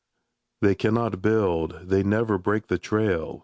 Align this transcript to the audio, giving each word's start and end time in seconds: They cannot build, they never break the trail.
They 0.61 0.73
cannot 0.73 1.21
build, 1.21 1.81
they 1.83 2.01
never 2.01 2.39
break 2.39 2.69
the 2.69 2.79
trail. 2.79 3.39